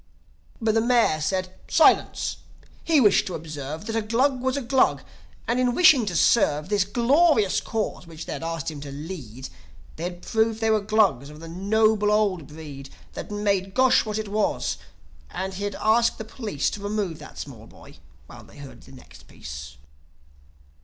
[0.59, 2.37] But the Mayor said: Silence!
[2.83, 5.03] He wished to observe That a Glug was a Glug;
[5.47, 9.49] and in wishing to serve This glorious Cause, which they'd asked him to lead,
[9.97, 14.17] They had proved they were Glugs of the noble old breed That made Gosh what
[14.17, 14.77] it was...
[15.29, 19.27] and he'd ask the police To remove that small boy while they heard the next
[19.27, 19.77] piece.